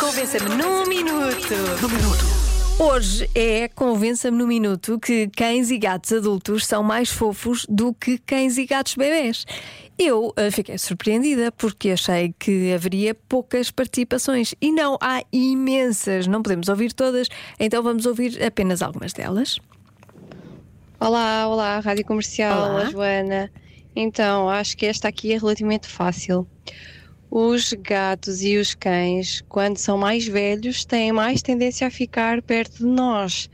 Convença-me 0.00 0.54
num 0.56 0.86
minuto. 0.86 1.54
Hoje 2.78 3.28
é 3.34 3.68
Convença-me 3.68 4.38
no 4.38 4.46
Minuto 4.46 4.98
que 4.98 5.28
cães 5.36 5.70
e 5.70 5.76
gatos 5.76 6.10
adultos 6.14 6.64
são 6.64 6.82
mais 6.82 7.10
fofos 7.10 7.66
do 7.68 7.92
que 7.92 8.16
cães 8.16 8.56
e 8.56 8.64
gatos 8.64 8.94
bebés. 8.94 9.44
Eu 9.98 10.32
eh, 10.38 10.50
fiquei 10.50 10.78
surpreendida 10.78 11.52
porque 11.52 11.90
achei 11.90 12.34
que 12.38 12.72
haveria 12.72 13.14
poucas 13.14 13.70
participações 13.70 14.54
e 14.58 14.72
não, 14.72 14.96
há 15.02 15.22
imensas. 15.30 16.26
Não 16.26 16.42
podemos 16.42 16.70
ouvir 16.70 16.94
todas, 16.94 17.28
então 17.58 17.82
vamos 17.82 18.06
ouvir 18.06 18.42
apenas 18.42 18.80
algumas 18.80 19.12
delas. 19.12 19.58
Olá, 20.98 21.46
olá, 21.46 21.78
Rádio 21.80 22.06
Comercial, 22.06 22.56
Olá. 22.56 22.70
olá, 22.70 22.84
Joana. 22.86 23.52
Então, 23.94 24.48
acho 24.48 24.78
que 24.78 24.86
esta 24.86 25.08
aqui 25.08 25.34
é 25.34 25.36
relativamente 25.36 25.86
fácil. 25.88 26.46
Os 27.30 27.72
gatos 27.74 28.42
e 28.42 28.56
os 28.56 28.74
cães, 28.74 29.42
quando 29.48 29.78
são 29.78 29.96
mais 29.96 30.26
velhos, 30.26 30.84
têm 30.84 31.12
mais 31.12 31.40
tendência 31.42 31.86
a 31.86 31.90
ficar 31.90 32.42
perto 32.42 32.78
de 32.78 32.86
nós, 32.86 33.48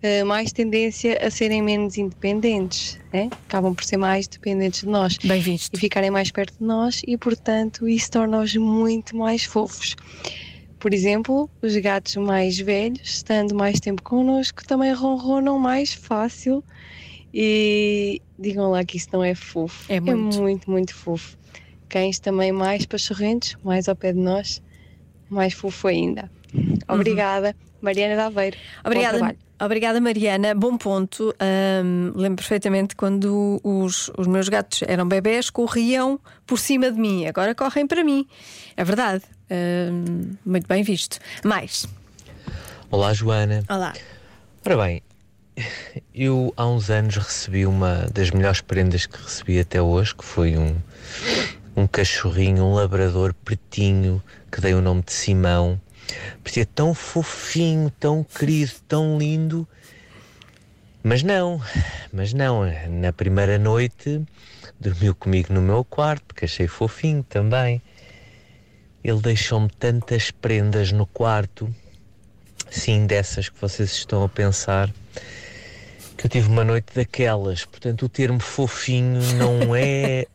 eh, 0.00 0.22
mais 0.22 0.52
tendência 0.52 1.18
a 1.20 1.28
serem 1.30 1.60
menos 1.60 1.98
independentes, 1.98 2.98
né? 3.12 3.28
acabam 3.48 3.74
por 3.74 3.84
ser 3.84 3.96
mais 3.96 4.28
dependentes 4.28 4.80
de 4.80 4.86
nós 4.86 5.18
Bem 5.18 5.40
visto. 5.40 5.74
e 5.76 5.80
ficarem 5.80 6.10
mais 6.10 6.30
perto 6.30 6.54
de 6.58 6.64
nós 6.64 7.00
e, 7.04 7.18
portanto, 7.18 7.88
isso 7.88 8.10
torna-os 8.12 8.54
muito 8.54 9.16
mais 9.16 9.42
fofos. 9.42 9.96
Por 10.78 10.94
exemplo, 10.94 11.50
os 11.60 11.76
gatos 11.78 12.14
mais 12.16 12.58
velhos, 12.58 13.00
estando 13.02 13.56
mais 13.56 13.80
tempo 13.80 14.02
connosco, 14.02 14.64
também 14.64 14.92
ronronam 14.92 15.58
mais 15.58 15.92
fácil 15.92 16.62
e 17.34 18.20
digam 18.38 18.70
lá 18.70 18.84
que 18.84 18.98
isso 18.98 19.08
não 19.12 19.24
é 19.24 19.34
fofo. 19.34 19.84
É 19.88 19.98
muito. 19.98 20.40
muito, 20.40 20.70
muito 20.70 20.94
fofo. 20.94 21.36
Cães 21.88 22.18
também 22.18 22.52
mais 22.52 22.84
pachorrentos, 22.86 23.56
mais 23.62 23.88
ao 23.88 23.96
pé 23.96 24.12
de 24.12 24.18
nós, 24.18 24.62
mais 25.28 25.52
fofo 25.52 25.88
ainda. 25.88 26.30
Obrigada, 26.88 27.54
Mariana 27.80 28.16
da 28.16 28.26
Aveiro. 28.26 28.56
Obrigada, 28.84 29.36
obrigada 29.60 30.00
Mariana. 30.00 30.54
Bom 30.54 30.76
ponto. 30.76 31.34
Ahm, 31.38 32.12
lembro 32.14 32.36
perfeitamente 32.36 32.96
quando 32.96 33.60
os, 33.62 34.10
os 34.16 34.26
meus 34.26 34.48
gatos 34.48 34.82
eram 34.86 35.06
bebés, 35.06 35.50
corriam 35.50 36.18
por 36.46 36.58
cima 36.58 36.90
de 36.90 36.98
mim. 36.98 37.26
Agora 37.26 37.54
correm 37.54 37.86
para 37.86 38.02
mim. 38.02 38.26
É 38.76 38.84
verdade. 38.84 39.22
Ahm, 39.50 40.36
muito 40.44 40.66
bem 40.66 40.82
visto. 40.82 41.18
Mais. 41.44 41.86
Olá, 42.90 43.12
Joana. 43.12 43.64
Olá. 43.68 43.92
Ora 44.64 44.76
bem, 44.76 45.02
eu 46.14 46.52
há 46.56 46.66
uns 46.66 46.90
anos 46.90 47.16
recebi 47.16 47.66
uma 47.66 48.06
das 48.12 48.30
melhores 48.30 48.60
prendas 48.60 49.06
que 49.06 49.16
recebi 49.22 49.58
até 49.58 49.80
hoje, 49.80 50.14
que 50.14 50.24
foi 50.24 50.56
um, 50.56 50.76
um 51.76 51.86
cachorrinho, 51.86 52.64
um 52.64 52.72
labrador 52.72 53.34
pretinho, 53.44 54.22
que 54.50 54.62
dei 54.62 54.72
o 54.72 54.80
nome 54.80 55.02
de 55.02 55.12
Simão. 55.12 55.78
Parecia 56.42 56.64
tão 56.64 56.94
fofinho, 56.94 57.90
tão 58.00 58.24
querido, 58.24 58.72
tão 58.88 59.18
lindo. 59.18 59.68
Mas 61.02 61.22
não, 61.22 61.60
mas 62.10 62.32
não. 62.32 62.62
Na 62.88 63.12
primeira 63.12 63.58
noite 63.58 64.22
dormiu 64.80 65.14
comigo 65.14 65.52
no 65.52 65.60
meu 65.60 65.84
quarto, 65.84 66.34
que 66.34 66.46
achei 66.46 66.66
fofinho 66.66 67.22
também. 67.22 67.82
Ele 69.04 69.20
deixou-me 69.20 69.68
tantas 69.68 70.30
prendas 70.30 70.90
no 70.90 71.06
quarto, 71.06 71.72
sim, 72.70 73.06
dessas 73.06 73.48
que 73.48 73.60
vocês 73.60 73.92
estão 73.92 74.24
a 74.24 74.28
pensar, 74.28 74.90
que 76.16 76.26
eu 76.26 76.30
tive 76.30 76.48
uma 76.48 76.64
noite 76.64 76.94
daquelas. 76.94 77.64
Portanto, 77.64 78.06
o 78.06 78.08
termo 78.08 78.40
fofinho 78.40 79.20
não 79.34 79.76
é 79.76 80.26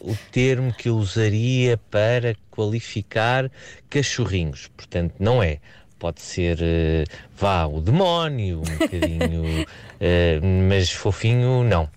o 0.00 0.16
termo 0.30 0.72
que 0.72 0.88
eu 0.88 0.96
usaria 0.96 1.76
para 1.90 2.34
qualificar 2.50 3.50
cachorrinhos. 3.88 4.68
Portanto, 4.76 5.14
não 5.18 5.42
é. 5.42 5.58
Pode 5.98 6.20
ser, 6.20 6.58
eh, 6.60 7.04
vá, 7.36 7.66
o 7.66 7.80
demónio, 7.80 8.58
um 8.58 8.76
bocadinho, 8.78 9.66
eh, 10.00 10.38
mas 10.68 10.92
fofinho, 10.92 11.64
não. 11.64 11.90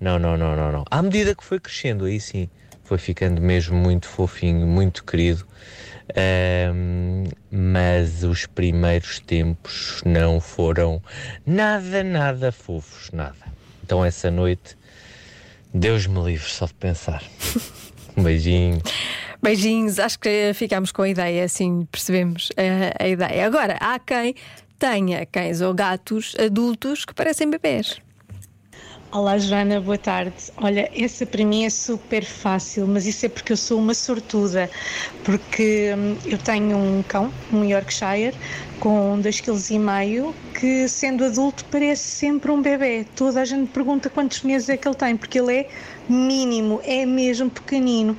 Não, 0.00 0.18
não, 0.18 0.36
não, 0.36 0.56
não, 0.56 0.72
não. 0.72 0.84
À 0.90 1.00
medida 1.00 1.34
que 1.34 1.44
foi 1.44 1.60
crescendo, 1.60 2.04
aí 2.04 2.20
sim, 2.20 2.48
foi 2.82 2.98
ficando 2.98 3.40
mesmo 3.40 3.76
muito 3.76 4.08
fofinho, 4.08 4.66
muito 4.66 5.04
querido. 5.04 5.46
Mas 7.50 8.22
os 8.24 8.44
primeiros 8.46 9.20
tempos 9.20 10.02
não 10.04 10.40
foram 10.40 11.02
nada, 11.46 12.02
nada 12.04 12.52
fofos, 12.52 13.10
nada. 13.12 13.36
Então 13.82 14.04
essa 14.04 14.30
noite, 14.30 14.76
Deus 15.74 16.06
me 16.06 16.22
livre 16.22 16.48
só 16.48 16.66
de 16.66 16.74
pensar. 16.74 17.20
Um 18.16 18.22
beijinho. 18.22 18.80
Beijinhos. 19.42 19.98
Acho 19.98 20.20
que 20.20 20.52
ficámos 20.54 20.92
com 20.92 21.02
a 21.02 21.08
ideia, 21.08 21.44
assim 21.44 21.84
percebemos 21.90 22.50
a, 22.56 23.04
a 23.04 23.08
ideia. 23.08 23.44
Agora, 23.44 23.76
há 23.80 23.98
quem 23.98 24.36
tenha 24.78 25.26
cães 25.26 25.60
ou 25.60 25.74
gatos 25.74 26.36
adultos 26.38 27.04
que 27.04 27.12
parecem 27.12 27.50
bebés. 27.50 28.00
Olá 29.14 29.38
Joana, 29.38 29.80
boa 29.80 29.96
tarde. 29.96 30.34
Olha, 30.56 30.90
essa 30.92 31.24
para 31.24 31.44
mim 31.44 31.64
é 31.64 31.70
super 31.70 32.24
fácil, 32.24 32.84
mas 32.88 33.06
isso 33.06 33.24
é 33.24 33.28
porque 33.28 33.52
eu 33.52 33.56
sou 33.56 33.78
uma 33.78 33.94
sortuda, 33.94 34.68
porque 35.22 35.94
hum, 35.96 36.16
eu 36.26 36.36
tenho 36.36 36.76
um 36.76 37.00
cão, 37.04 37.32
um 37.52 37.64
Yorkshire, 37.64 38.34
com 38.80 39.20
2,5 39.20 40.32
kg, 40.32 40.34
que 40.58 40.88
sendo 40.88 41.24
adulto 41.24 41.64
parece 41.66 42.02
sempre 42.02 42.50
um 42.50 42.60
bebê. 42.60 43.06
Toda 43.14 43.40
a 43.40 43.44
gente 43.44 43.70
pergunta 43.70 44.10
quantos 44.10 44.42
meses 44.42 44.68
é 44.68 44.76
que 44.76 44.88
ele 44.88 44.96
tem, 44.96 45.16
porque 45.16 45.38
ele 45.38 45.58
é 45.58 45.68
mínimo, 46.08 46.80
é 46.82 47.06
mesmo 47.06 47.48
pequenino. 47.48 48.16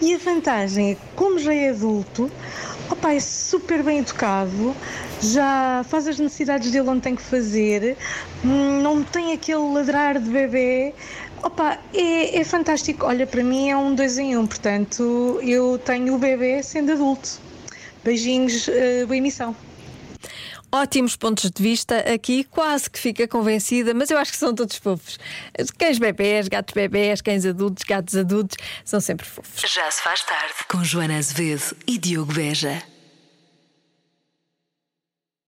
E 0.00 0.12
a 0.12 0.18
vantagem 0.18 0.90
é 0.90 0.94
que, 0.96 1.00
como 1.14 1.38
já 1.38 1.54
é 1.54 1.70
adulto, 1.70 2.28
opa, 2.92 3.12
é 3.12 3.20
super 3.20 3.82
bem 3.82 3.98
educado, 3.98 4.76
já 5.20 5.84
faz 5.88 6.06
as 6.06 6.18
necessidades 6.18 6.70
dele 6.70 6.88
onde 6.88 7.00
tem 7.00 7.16
que 7.16 7.22
fazer, 7.22 7.96
hum, 8.44 8.82
não 8.82 9.02
tem 9.02 9.32
aquele 9.32 9.72
ladrar 9.72 10.20
de 10.20 10.30
bebê. 10.30 10.94
Opa, 11.42 11.78
é, 11.92 12.38
é 12.38 12.44
fantástico. 12.44 13.04
Olha, 13.06 13.26
para 13.26 13.42
mim 13.42 13.68
é 13.68 13.76
um 13.76 13.94
dois 13.94 14.16
em 14.18 14.36
um, 14.36 14.46
portanto, 14.46 15.40
eu 15.42 15.78
tenho 15.78 16.14
o 16.14 16.18
bebê 16.18 16.62
sendo 16.62 16.92
adulto. 16.92 17.40
Beijinhos, 18.04 18.68
eh, 18.68 19.04
boa 19.06 19.16
emissão. 19.16 19.54
Ótimos 20.74 21.16
pontos 21.16 21.50
de 21.50 21.62
vista 21.62 21.98
aqui, 22.12 22.44
quase 22.44 22.88
que 22.88 22.98
fica 22.98 23.28
convencida, 23.28 23.92
mas 23.92 24.10
eu 24.10 24.16
acho 24.16 24.32
que 24.32 24.38
são 24.38 24.54
todos 24.54 24.76
fofos. 24.76 25.18
Cães 25.78 25.98
bebés, 25.98 26.48
gatos 26.48 26.72
bebés, 26.72 27.20
cães 27.20 27.44
adultos, 27.44 27.84
gatos 27.84 28.16
adultos, 28.16 28.56
são 28.82 28.98
sempre 28.98 29.26
fofos. 29.26 29.60
Já 29.60 29.90
se 29.90 30.00
faz 30.02 30.22
tarde 30.22 30.54
com 30.70 30.82
Joana 30.82 31.18
Azevedo 31.18 31.76
e 31.86 31.98
Diogo 31.98 32.32
Beja. 32.32 32.91